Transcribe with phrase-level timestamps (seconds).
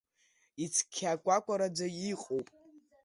[0.63, 2.47] Ицқьакәакәараӡа иҟоуп.